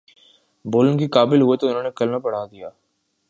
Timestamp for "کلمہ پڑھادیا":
1.95-2.69